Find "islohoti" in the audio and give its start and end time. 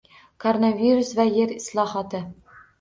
1.59-2.27